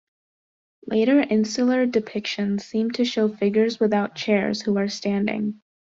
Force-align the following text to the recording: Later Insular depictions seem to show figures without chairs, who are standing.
Later 0.87 1.19
Insular 1.19 1.85
depictions 1.85 2.61
seem 2.61 2.89
to 2.93 3.05
show 3.05 3.29
figures 3.29 3.79
without 3.79 4.15
chairs, 4.15 4.59
who 4.63 4.79
are 4.79 4.89
standing. 4.89 5.61